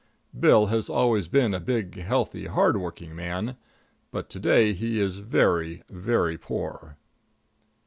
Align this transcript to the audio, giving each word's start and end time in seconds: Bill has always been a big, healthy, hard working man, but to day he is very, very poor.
Bill 0.35 0.65
has 0.65 0.89
always 0.89 1.27
been 1.27 1.53
a 1.53 1.59
big, 1.59 1.93
healthy, 1.95 2.47
hard 2.47 2.75
working 2.75 3.15
man, 3.15 3.55
but 4.09 4.31
to 4.31 4.39
day 4.39 4.73
he 4.73 4.99
is 4.99 5.19
very, 5.19 5.83
very 5.91 6.39
poor. 6.39 6.97